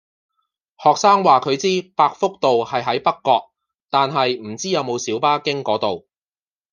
[0.79, 3.51] 學生話佢知百福道係喺北角，
[3.91, 6.07] 但係唔知有冇小巴經嗰度